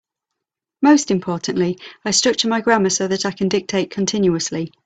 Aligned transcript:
Most 0.81 1.11
importantly, 1.11 1.77
I 2.03 2.09
structure 2.09 2.47
my 2.47 2.61
grammar 2.61 2.89
so 2.89 3.07
that 3.07 3.23
I 3.23 3.29
can 3.31 3.49
dictate 3.49 3.91
continuously. 3.91 4.71